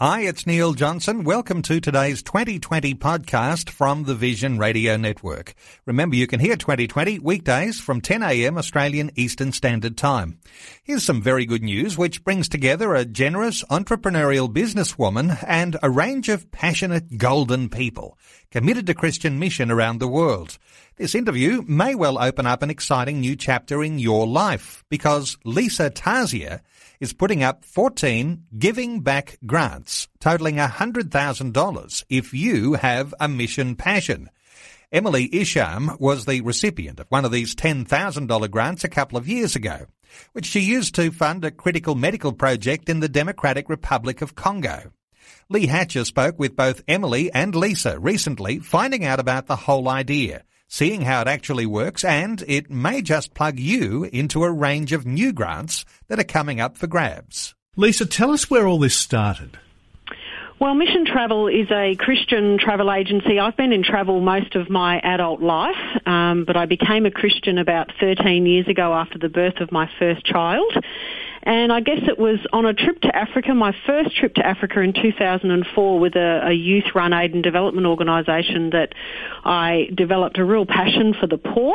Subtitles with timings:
[0.00, 1.24] Hi, it's Neil Johnson.
[1.24, 5.54] Welcome to today's 2020 podcast from the Vision Radio Network.
[5.86, 8.58] Remember, you can hear 2020 weekdays from 10 a.m.
[8.58, 10.38] Australian Eastern Standard Time.
[10.84, 16.28] Here's some very good news, which brings together a generous entrepreneurial businesswoman and a range
[16.28, 18.16] of passionate golden people
[18.50, 20.58] committed to Christian mission around the world.
[20.96, 25.90] This interview may well open up an exciting new chapter in your life because Lisa
[25.90, 26.60] Tazia
[27.00, 34.30] is putting up 14 giving back grants totaling $100,000 if you have a mission passion.
[34.90, 39.54] Emily Isham was the recipient of one of these $10,000 grants a couple of years
[39.54, 39.86] ago,
[40.32, 44.90] which she used to fund a critical medical project in the Democratic Republic of Congo.
[45.50, 50.44] Lee Hatcher spoke with both Emily and Lisa recently, finding out about the whole idea
[50.68, 55.06] seeing how it actually works, and it may just plug you into a range of
[55.06, 57.54] new grants that are coming up for grabs.
[57.76, 59.58] Lisa, tell us where all this started.
[60.60, 63.38] Well, Mission Travel is a Christian travel agency.
[63.38, 67.58] I've been in travel most of my adult life, um, but I became a Christian
[67.58, 70.72] about 13 years ago after the birth of my first child.
[71.48, 74.80] And I guess it was on a trip to Africa, my first trip to Africa
[74.80, 78.90] in 2004 with a, a youth run aid and development organisation that
[79.46, 81.74] I developed a real passion for the poor.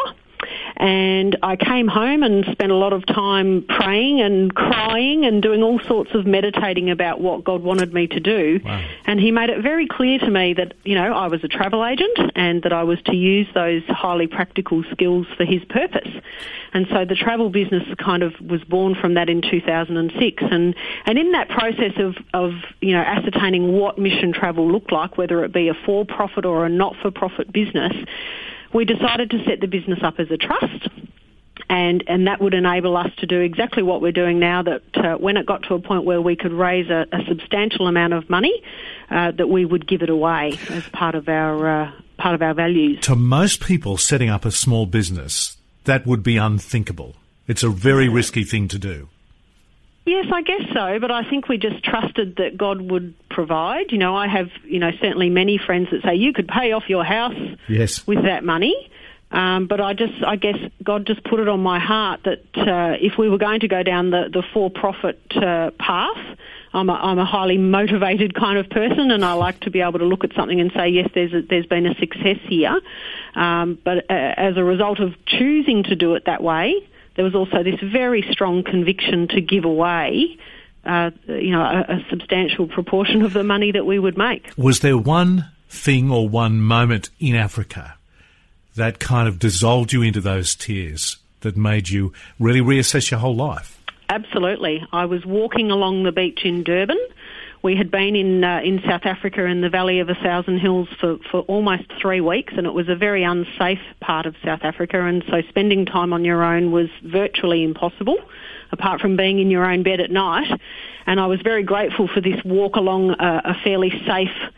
[0.78, 5.64] And I came home and spent a lot of time praying and crying and doing
[5.64, 8.60] all sorts of meditating about what God wanted me to do.
[8.64, 8.84] Wow.
[9.06, 11.86] And He made it very clear to me that, you know, I was a travel
[11.86, 16.10] agent and that I was to use those highly practical skills for His purpose.
[16.74, 20.44] And so the travel business kind of was born from that in 2006.
[20.44, 25.18] And, and in that process of, of, you know, ascertaining what mission travel looked like,
[25.18, 27.94] whether it be a for-profit or a not-for-profit business,
[28.74, 30.90] we decided to set the business up as a trust.
[31.70, 34.64] And, and that would enable us to do exactly what we're doing now.
[34.64, 37.88] That uh, when it got to a point where we could raise a, a substantial
[37.88, 38.62] amount of money,
[39.10, 42.54] uh, that we would give it away as part of our uh, part of our
[42.54, 43.00] values.
[43.02, 47.16] To most people, setting up a small business that would be unthinkable.
[47.48, 49.10] It's a very risky thing to do.
[50.06, 53.92] Yes, I guess so, but I think we just trusted that God would provide.
[53.92, 56.90] You know, I have, you know, certainly many friends that say you could pay off
[56.90, 57.38] your house
[57.70, 58.06] yes.
[58.06, 58.90] with that money.
[59.32, 62.98] Um, but I just, I guess God just put it on my heart that uh,
[63.02, 66.38] if we were going to go down the, the for-profit uh, path,
[66.72, 70.00] I'm a, I'm a highly motivated kind of person, and I like to be able
[70.00, 72.80] to look at something and say, yes, there's a, there's been a success here.
[73.34, 77.36] Um, but uh, as a result of choosing to do it that way, there was
[77.36, 80.38] also this very strong conviction to give away.
[80.86, 84.52] Uh, you know, a, a substantial proportion of the money that we would make.
[84.58, 87.96] Was there one thing or one moment in Africa
[88.76, 93.36] that kind of dissolved you into those tears that made you really reassess your whole
[93.36, 93.80] life?
[94.10, 94.86] Absolutely.
[94.92, 97.00] I was walking along the beach in Durban.
[97.64, 100.90] We had been in uh, in South Africa in the Valley of a Thousand Hills
[101.00, 105.02] for, for almost three weeks, and it was a very unsafe part of South Africa.
[105.02, 108.18] And so, spending time on your own was virtually impossible,
[108.74, 110.60] apart from being in your own bed at night.
[111.06, 114.52] And I was very grateful for this walk along a, a fairly safe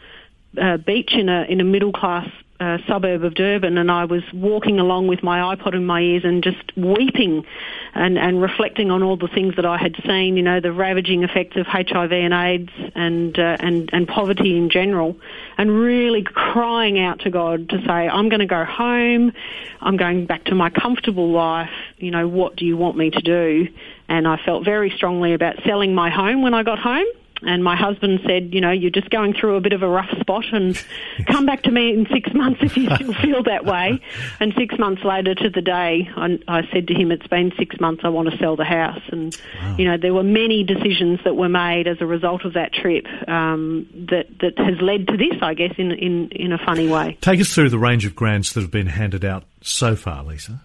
[0.59, 2.27] uh, beach in a in a middle class
[2.65, 6.23] uh, suburb of Durban, and I was walking along with my iPod in my ears
[6.23, 7.45] and just weeping
[7.93, 11.23] and, and reflecting on all the things that I had seen, you know, the ravaging
[11.23, 15.15] effects of HIV and AIDS and, uh, and, and poverty in general,
[15.59, 19.31] and really crying out to God to say, I'm going to go home,
[19.79, 23.21] I'm going back to my comfortable life, you know, what do you want me to
[23.21, 23.67] do?
[24.09, 27.05] And I felt very strongly about selling my home when I got home
[27.41, 30.09] and my husband said, you know, you're just going through a bit of a rough
[30.19, 30.81] spot and
[31.27, 34.01] come back to me in six months if you still feel that way.
[34.39, 37.79] And six months later to the day, I, I said to him, it's been six
[37.79, 39.01] months, I want to sell the house.
[39.11, 39.75] And, wow.
[39.77, 43.05] you know, there were many decisions that were made as a result of that trip
[43.27, 47.17] um, that, that has led to this, I guess, in, in, in a funny way.
[47.21, 50.61] Take us through the range of grants that have been handed out so far, Lisa.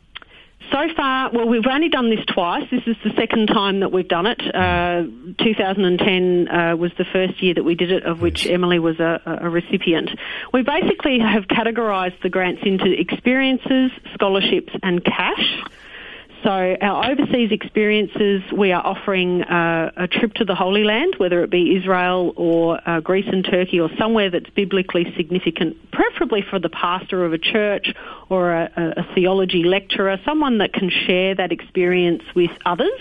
[0.71, 2.63] So far, well, we've only done this twice.
[2.71, 4.41] This is the second time that we've done it.
[4.55, 5.03] Uh,
[5.43, 9.21] 2010 uh, was the first year that we did it, of which Emily was a,
[9.27, 10.11] a recipient.
[10.53, 15.61] We basically have categorised the grants into experiences, scholarships, and cash.
[16.43, 21.45] So our overseas experiences, we are offering uh, a trip to the Holy Land, whether
[21.45, 26.59] it be Israel or uh, Greece and Turkey or somewhere that's biblically significant, preferably for
[26.59, 27.93] the pastor of a church
[28.31, 33.01] or a, a theology lecturer, someone that can share that experience with others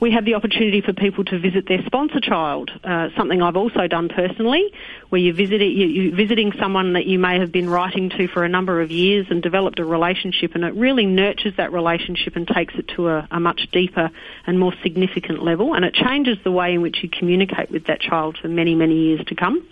[0.00, 3.86] we have the opportunity for people to visit their sponsor child, uh, something I've also
[3.86, 4.72] done personally,
[5.08, 8.28] where you visit it, you, are visiting someone that you may have been writing to
[8.28, 12.36] for a number of years and developed a relationship, and it really nurtures that relationship
[12.36, 14.10] and takes it to a, a much deeper
[14.46, 18.00] and more significant level, and it changes the way in which you communicate with that
[18.00, 19.66] child for many, many years to come.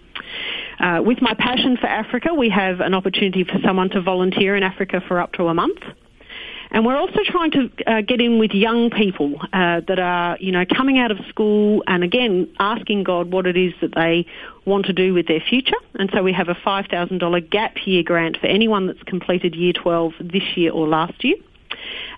[0.78, 4.62] Uh, with my passion for Africa, we have an opportunity for someone to volunteer in
[4.62, 5.78] Africa for up to a month.
[6.72, 10.50] And we're also trying to uh, get in with young people uh, that are, you
[10.50, 14.26] know, coming out of school and again asking God what it is that they
[14.64, 15.76] want to do with their future.
[15.94, 20.14] And so we have a $5,000 gap year grant for anyone that's completed year 12
[20.20, 21.36] this year or last year.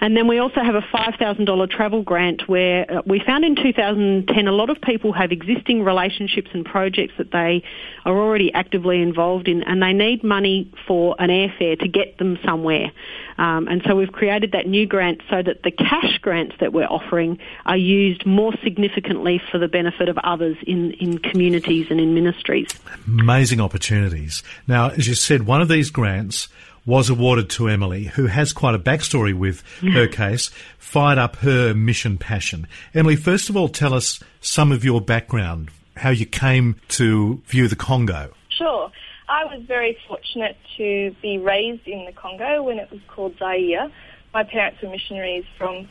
[0.01, 4.47] And then we also have a $5,000 travel grant where uh, we found in 2010
[4.47, 7.63] a lot of people have existing relationships and projects that they
[8.05, 12.39] are already actively involved in and they need money for an airfare to get them
[12.45, 12.91] somewhere.
[13.39, 16.87] Um, and so we've created that new grant so that the cash grants that we're
[16.87, 22.15] offering are used more significantly for the benefit of others in, in communities and in
[22.15, 22.69] ministries.
[23.07, 24.43] Amazing opportunities.
[24.67, 26.49] Now, as you said, one of these grants
[26.87, 31.75] was awarded to Emily, who has quite a backstory with her case, fired up her
[31.75, 32.67] mission passion.
[32.95, 37.69] Emily, first of all, tell us some of your background, how you came to view
[37.69, 38.33] the Congo.
[38.51, 38.91] Sure.
[39.29, 43.91] I was very fortunate to be raised in the Congo when it was called Zaire.
[44.35, 45.89] My parents were missionaries from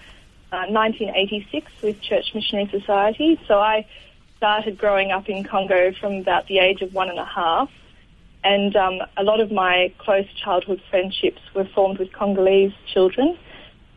[0.52, 3.88] uh, 1986 with Church Missionary Society, so I
[4.38, 7.72] started growing up in Congo from about the age of one and a half
[8.44, 13.38] and um, a lot of my close childhood friendships were formed with Congolese children.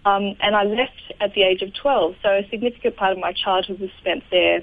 [0.04, 3.32] Um, and I left at the age of 12, so a significant part of my
[3.32, 4.62] childhood was spent there.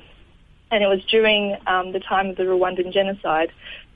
[0.71, 3.51] And it was during um, the time of the Rwandan genocide.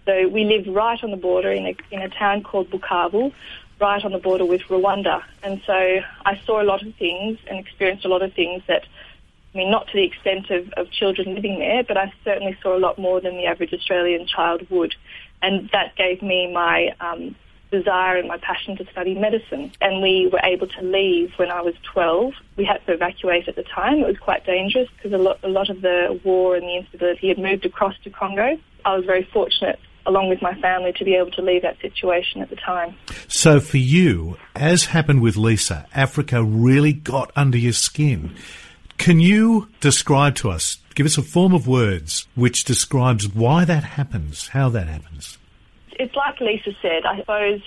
[0.05, 3.31] So we lived right on the border in a, in a town called Bukavu,
[3.79, 5.23] right on the border with Rwanda.
[5.41, 8.83] And so I saw a lot of things and experienced a lot of things that,
[9.53, 12.77] I mean, not to the extent of, of children living there, but I certainly saw
[12.77, 14.95] a lot more than the average Australian child would
[15.41, 17.35] and that gave me my um,
[17.71, 19.71] desire and my passion to study medicine.
[19.81, 22.33] And we were able to leave when I was 12.
[22.55, 23.99] We had to evacuate at the time.
[23.99, 27.29] It was quite dangerous because a lot, a lot of the war and the instability
[27.29, 28.57] had moved across to Congo.
[28.85, 32.41] I was very fortunate along with my family to be able to leave that situation
[32.41, 32.95] at the time.
[33.27, 38.33] So for you, as happened with Lisa, Africa really got under your skin.
[38.97, 43.83] Can you describe to us Give us a form of words which describes why that
[43.83, 45.37] happens, how that happens.
[45.91, 47.61] It's like Lisa said, I suppose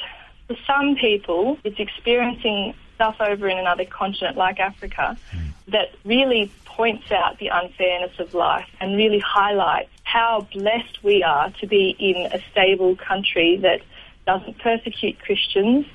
[0.49, 5.53] for some people, it's experiencing stuff over in another continent like Africa mm.
[5.69, 11.50] that really points out the unfairness of life and really highlights how blessed we are
[11.61, 13.81] to be in a stable country that
[14.27, 15.87] doesn't persecute Christians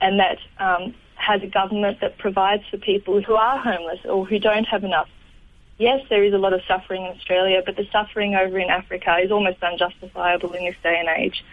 [0.00, 0.94] and that um,
[1.26, 5.08] has a government that provides for people who are homeless or who don't have enough
[5.78, 9.18] yes, there is a lot of suffering in Australia, but the suffering over in Africa
[9.22, 11.44] is almost unjustifiable in this day and age.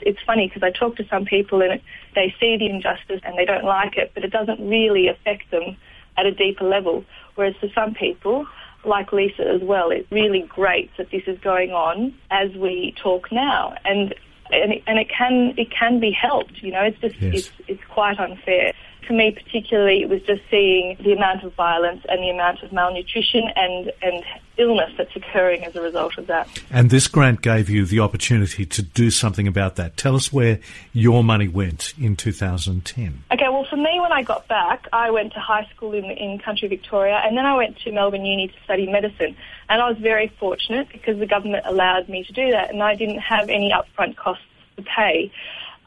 [0.00, 1.80] It's funny because I talk to some people and
[2.14, 5.76] they see the injustice and they don't like it, but it doesn't really affect them
[6.16, 7.04] at a deeper level.
[7.34, 8.46] Whereas for some people,
[8.84, 13.30] like Lisa as well, it's really great that this is going on as we talk
[13.30, 13.74] now.
[13.84, 14.14] And
[14.50, 16.62] and it, and it can it can be helped.
[16.62, 17.34] You know, it's just yes.
[17.34, 18.72] it's it's quite unfair
[19.06, 22.72] for me particularly, it was just seeing the amount of violence and the amount of
[22.72, 24.22] malnutrition and, and
[24.58, 26.48] illness that's occurring as a result of that.
[26.70, 29.96] And this grant gave you the opportunity to do something about that.
[29.96, 30.58] Tell us where
[30.92, 33.22] your money went in 2010.
[33.32, 36.38] Okay, well, for me, when I got back, I went to high school in, in
[36.38, 39.36] country Victoria and then I went to Melbourne Uni to study medicine.
[39.68, 42.94] And I was very fortunate because the government allowed me to do that and I
[42.94, 44.44] didn't have any upfront costs
[44.76, 45.30] to pay.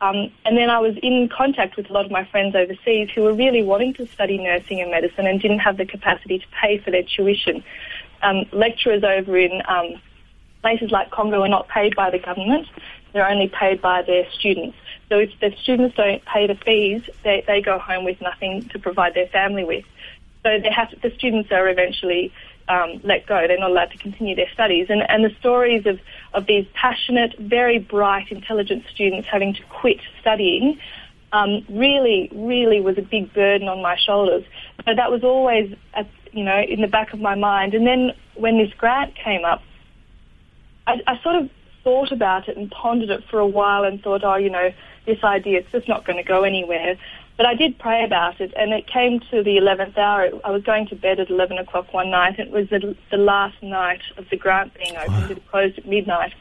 [0.02, 3.22] Um, and then I was in contact with a lot of my friends overseas who
[3.22, 6.80] were really wanting to study nursing and medicine and didn't have the capacity to pay
[6.80, 7.64] for their tuition.
[8.24, 10.02] Um, lecturers over in um,
[10.62, 12.68] places like Congo are not paid by the government.
[13.14, 14.76] They're only paid by their students.
[15.10, 18.80] So if the students don't pay the fees, they, they go home with nothing to
[18.80, 19.86] provide their family with.
[20.44, 22.34] So they have to, the students are eventually
[22.68, 23.48] um, let go.
[23.48, 24.88] They're not allowed to continue their studies.
[24.90, 26.00] And, and the stories of,
[26.34, 30.80] of these passionate, very bright, intelligent students having to quit studying
[31.34, 34.44] um, really, really was a big burden on my shoulders.
[34.86, 37.74] So that was always, at, you know, in the back of my mind.
[37.74, 39.62] And then when this grant came up,
[40.88, 41.50] I, I sort of
[41.84, 44.72] thought about it and pondered it for a while and thought, oh, you know,
[45.06, 46.98] this idea, it's just not going to go anywhere.
[47.38, 50.30] But I did pray about it, and it came to the 11th hour.
[50.44, 52.40] I was going to bed at 11 o'clock one night.
[52.40, 55.32] It was the, the last night of the grant being opened.
[55.32, 56.34] It closed at midnight.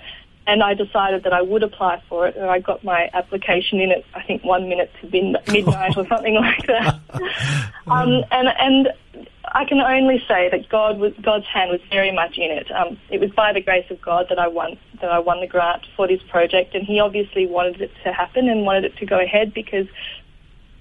[0.46, 3.92] And I decided that I would apply for it, and I got my application in
[3.92, 5.06] at I think one minute to
[5.52, 6.98] midnight or something like that.
[7.86, 8.88] um, and and
[9.52, 12.70] I can only say that God was, God's hand was very much in it.
[12.70, 15.46] Um, it was by the grace of God that I won that I won the
[15.46, 19.06] grant for this project, and He obviously wanted it to happen and wanted it to
[19.06, 19.86] go ahead because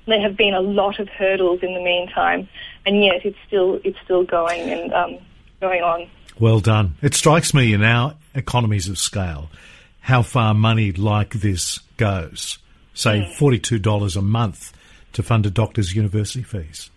[0.09, 2.47] there have been a lot of hurdles in the meantime,
[2.85, 5.17] and yet it's still it's still going and um,
[5.61, 6.09] going on.
[6.39, 6.95] Well done.
[7.01, 9.49] It strikes me in our economies of scale
[10.01, 12.57] how far money like this goes.
[12.93, 13.33] Say mm.
[13.35, 14.73] forty-two dollars a month
[15.13, 16.89] to fund a doctor's university fees.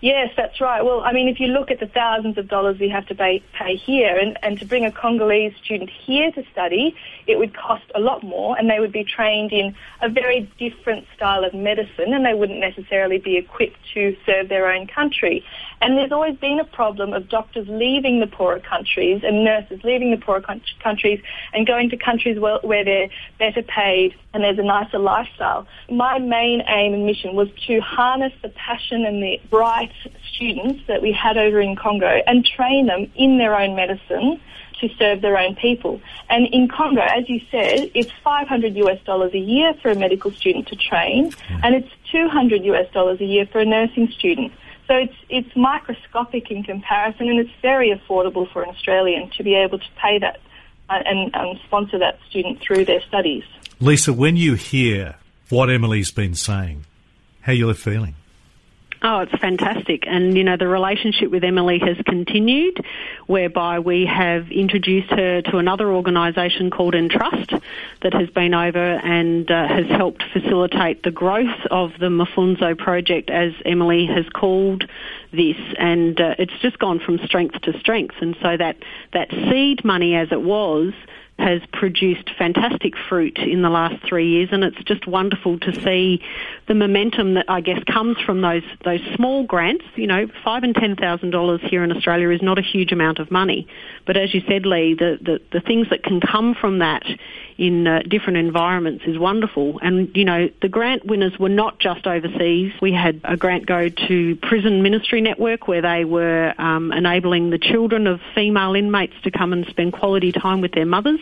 [0.00, 0.82] Yes, that's right.
[0.82, 3.42] Well, I mean, if you look at the thousands of dollars we have to pay,
[3.52, 7.84] pay here, and, and to bring a Congolese student here to study, it would cost
[7.94, 12.14] a lot more, and they would be trained in a very different style of medicine,
[12.14, 15.44] and they wouldn't necessarily be equipped to serve their own country.
[15.82, 20.10] And there's always been a problem of doctors leaving the poorer countries and nurses leaving
[20.10, 20.44] the poorer
[20.82, 21.20] countries
[21.54, 25.66] and going to countries where, where they're better paid and there's a nicer lifestyle.
[25.90, 29.89] My main aim and mission was to harness the passion and the bright
[30.32, 34.40] students that we had over in Congo and train them in their own medicine
[34.80, 36.00] to serve their own people.
[36.28, 40.30] And in Congo, as you said, it's 500 US dollars a year for a medical
[40.30, 41.32] student to train,
[41.62, 44.52] and it's 200 US dollars a year for a nursing student.
[44.86, 49.54] So it's it's microscopic in comparison, and it's very affordable for an Australian to be
[49.54, 50.40] able to pay that
[50.88, 53.44] uh, and um, sponsor that student through their studies.
[53.78, 55.16] Lisa, when you hear
[55.48, 56.86] what Emily's been saying,
[57.42, 58.14] how you feeling?
[59.02, 60.04] Oh, it's fantastic.
[60.06, 62.84] And, you know, the relationship with Emily has continued,
[63.26, 67.50] whereby we have introduced her to another organisation called Entrust
[68.02, 73.30] that has been over and uh, has helped facilitate the growth of the Mafunzo project,
[73.30, 74.84] as Emily has called
[75.32, 75.56] this.
[75.78, 78.16] And uh, it's just gone from strength to strength.
[78.20, 78.76] And so that,
[79.14, 80.92] that seed money, as it was,
[81.40, 86.22] has produced fantastic fruit in the last three years, and it's just wonderful to see
[86.68, 89.84] the momentum that I guess comes from those those small grants.
[89.96, 93.18] You know, five and ten thousand dollars here in Australia is not a huge amount
[93.18, 93.66] of money,
[94.06, 97.04] but as you said, Lee, the the, the things that can come from that
[97.60, 99.78] in uh, different environments is wonderful.
[99.82, 102.72] And, you know, the grant winners were not just overseas.
[102.80, 107.58] We had a grant go to Prison Ministry Network where they were um, enabling the
[107.58, 111.20] children of female inmates to come and spend quality time with their mothers.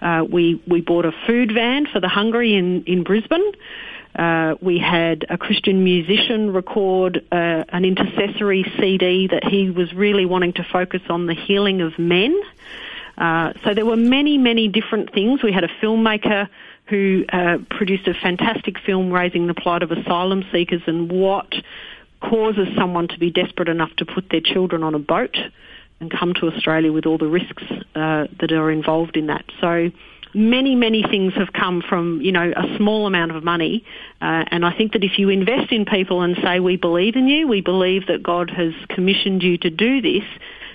[0.00, 3.52] Uh, we, we bought a food van for the hungry in, in Brisbane.
[4.14, 10.24] Uh, we had a Christian musician record uh, an intercessory CD that he was really
[10.24, 12.40] wanting to focus on the healing of men.
[13.18, 15.42] Uh, so there were many, many different things.
[15.42, 16.48] We had a filmmaker
[16.86, 21.52] who uh, produced a fantastic film raising the plight of asylum seekers and what
[22.20, 25.36] causes someone to be desperate enough to put their children on a boat
[26.04, 27.62] and come to Australia with all the risks
[27.94, 29.44] uh, that are involved in that.
[29.60, 29.90] So
[30.34, 33.84] many, many things have come from, you know, a small amount of money.
[34.20, 37.26] Uh, and I think that if you invest in people and say, we believe in
[37.26, 40.24] you, we believe that God has commissioned you to do this,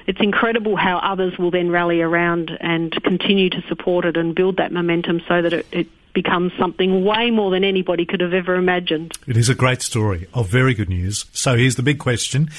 [0.07, 4.57] it's incredible how others will then rally around and continue to support it and build
[4.57, 8.55] that momentum so that it, it becomes something way more than anybody could have ever
[8.55, 9.15] imagined.
[9.27, 11.25] It is a great story of very good news.
[11.33, 12.49] So here's the big question.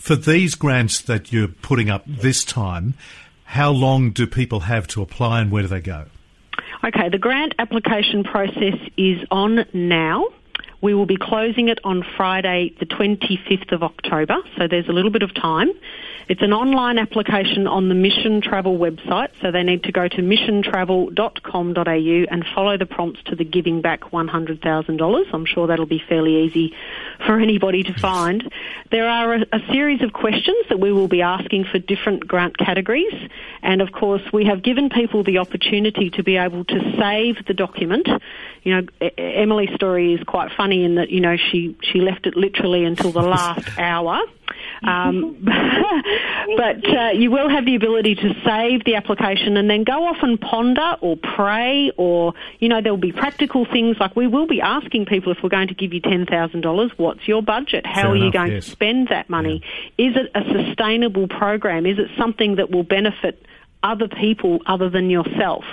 [0.00, 2.94] For these grants that you're putting up this time,
[3.44, 6.06] how long do people have to apply and where do they go?
[6.82, 10.24] Okay, the grant application process is on now.
[10.82, 15.10] We will be closing it on Friday, the 25th of October, so there's a little
[15.10, 15.70] bit of time.
[16.30, 20.22] It's an online application on the Mission Travel website, so they need to go to
[20.22, 25.24] missiontravel.com.au and follow the prompts to the giving back $100,000.
[25.32, 26.72] I'm sure that'll be fairly easy
[27.26, 28.48] for anybody to find.
[28.92, 32.56] There are a, a series of questions that we will be asking for different grant
[32.56, 33.28] categories,
[33.60, 37.54] and of course, we have given people the opportunity to be able to save the
[37.54, 38.08] document.
[38.62, 38.86] You know,
[39.18, 43.12] Emily's story is quite funny in that, you know, she, she left it literally until
[43.12, 44.20] the last hour.
[44.82, 45.36] Um,
[46.56, 50.18] but uh, you will have the ability to save the application and then go off
[50.22, 54.46] and ponder or pray or, you know, there will be practical things like we will
[54.46, 57.84] be asking people if we're going to give you $10,000, what's your budget?
[57.86, 58.64] How Fair are enough, you going yes.
[58.64, 59.62] to spend that money?
[59.96, 60.08] Yeah.
[60.08, 61.86] Is it a sustainable program?
[61.86, 63.44] Is it something that will benefit
[63.82, 65.64] other people other than yourself?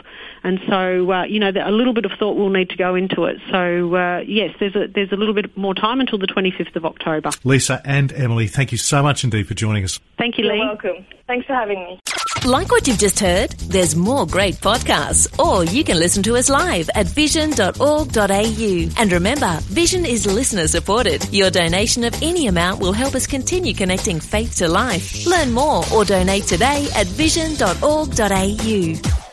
[0.44, 3.26] And so, uh, you know, a little bit of thought will need to go into
[3.26, 3.38] it.
[3.52, 6.86] So, uh, yes, there's a, there's a little bit more time until the 25th of
[6.86, 7.32] October.
[7.44, 10.00] Lisa and Emily, thank you so much indeed for joining us.
[10.18, 10.60] Thank you, You're Lee.
[10.60, 11.06] welcome.
[11.28, 12.00] Thanks for having me.
[12.46, 13.52] Like what you've just heard?
[13.52, 18.90] There's more great podcasts, or you can listen to us live at vision.org.au.
[18.98, 21.28] And remember, Vision is listener supported.
[21.34, 25.26] Your donation of any amount will help us continue connecting faith to life.
[25.26, 29.27] Learn more or donate today at vision.org.au.